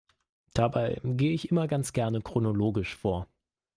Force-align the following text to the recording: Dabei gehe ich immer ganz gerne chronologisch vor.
Dabei 0.55 0.99
gehe 1.03 1.31
ich 1.31 1.51
immer 1.51 1.67
ganz 1.67 1.93
gerne 1.93 2.21
chronologisch 2.23 2.95
vor. 2.95 3.27